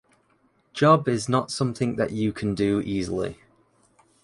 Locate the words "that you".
1.95-2.33